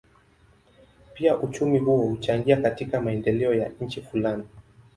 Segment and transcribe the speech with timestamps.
[1.13, 4.43] Pia uchumi huo huchangia katika maendeleo ya nchi fulani.